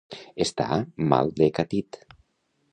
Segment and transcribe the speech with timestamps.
[0.45, 0.79] Estar
[1.13, 2.03] mal decatit.